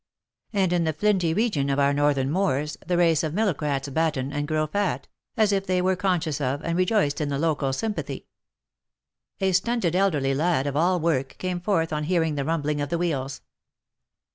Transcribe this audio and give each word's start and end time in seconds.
And 0.51 0.73
in 0.73 0.83
the 0.83 0.93
flinty 0.93 1.31
region 1.31 1.69
of 1.69 1.77
our 1.77 1.93
northern 1.93 2.31
moors, 2.31 2.75
the 2.83 2.97
race 2.97 3.21
of 3.23 3.33
Millocrats 3.35 3.87
batten, 3.93 4.33
and 4.33 4.47
grow 4.47 4.65
fat, 4.65 5.07
as 5.37 5.51
if 5.51 5.67
they 5.67 5.79
were 5.79 5.95
conscious 5.95 6.41
of, 6.41 6.63
and 6.63 6.75
rejoiced 6.75 7.21
in 7.21 7.29
the 7.29 7.37
local 7.37 7.71
sympathy. 7.71 8.25
A 9.41 9.51
stunted 9.51 9.95
elderly 9.95 10.33
lad 10.33 10.65
of 10.65 10.75
all 10.75 10.99
work, 10.99 11.35
came 11.37 11.59
forth 11.61 11.93
on 11.93 12.05
hearing 12.05 12.33
the 12.33 12.43
rum 12.45 12.63
bling 12.63 12.81
of 12.81 12.89
the 12.89 12.97
wheels. 12.97 13.41